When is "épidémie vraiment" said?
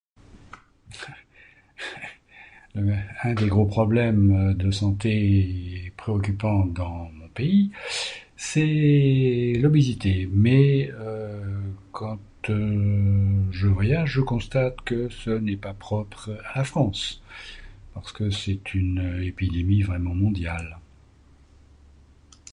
19.23-20.15